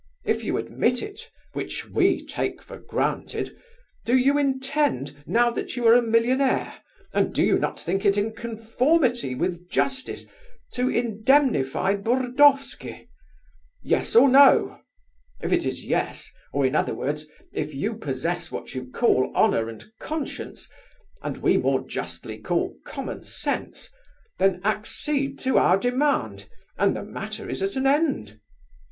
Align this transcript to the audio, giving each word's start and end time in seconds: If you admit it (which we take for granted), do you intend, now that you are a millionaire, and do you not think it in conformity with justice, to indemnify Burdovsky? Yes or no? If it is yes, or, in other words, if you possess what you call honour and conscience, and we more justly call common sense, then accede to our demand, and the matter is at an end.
If 0.25 0.43
you 0.43 0.57
admit 0.57 1.03
it 1.03 1.29
(which 1.53 1.87
we 1.87 2.25
take 2.25 2.63
for 2.63 2.79
granted), 2.79 3.55
do 4.03 4.17
you 4.17 4.35
intend, 4.35 5.15
now 5.27 5.51
that 5.51 5.75
you 5.77 5.85
are 5.85 5.93
a 5.93 6.01
millionaire, 6.01 6.73
and 7.13 7.35
do 7.35 7.43
you 7.43 7.59
not 7.59 7.79
think 7.79 8.03
it 8.03 8.17
in 8.17 8.33
conformity 8.33 9.35
with 9.35 9.69
justice, 9.69 10.25
to 10.71 10.89
indemnify 10.89 11.97
Burdovsky? 11.97 13.09
Yes 13.83 14.15
or 14.15 14.27
no? 14.27 14.79
If 15.39 15.53
it 15.53 15.67
is 15.67 15.85
yes, 15.85 16.31
or, 16.51 16.65
in 16.65 16.73
other 16.75 16.95
words, 16.95 17.27
if 17.53 17.71
you 17.75 17.93
possess 17.95 18.51
what 18.51 18.73
you 18.73 18.87
call 18.89 19.31
honour 19.35 19.69
and 19.69 19.83
conscience, 19.99 20.67
and 21.21 21.37
we 21.37 21.57
more 21.57 21.85
justly 21.87 22.39
call 22.39 22.73
common 22.87 23.23
sense, 23.23 23.91
then 24.39 24.61
accede 24.65 25.37
to 25.41 25.59
our 25.59 25.77
demand, 25.77 26.49
and 26.75 26.95
the 26.95 27.03
matter 27.03 27.47
is 27.47 27.61
at 27.61 27.75
an 27.75 27.85
end. 27.85 28.39